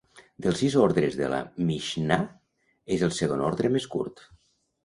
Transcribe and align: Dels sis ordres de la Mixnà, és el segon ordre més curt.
Dels 0.45 0.55
sis 0.61 0.77
ordres 0.85 1.17
de 1.19 1.27
la 1.33 1.41
Mixnà, 1.67 2.19
és 2.97 3.07
el 3.09 3.15
segon 3.21 3.47
ordre 3.53 3.75
més 3.77 3.91
curt. 3.97 4.27